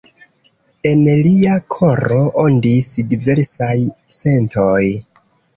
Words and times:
En 0.91 1.03
lia 1.27 1.57
koro 1.75 2.19
ondis 2.45 2.89
diversaj 3.13 3.77
sentoj. 4.21 4.83